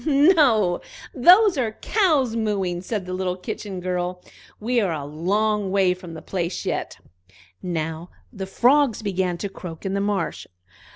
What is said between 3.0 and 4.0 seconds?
the little Kitchen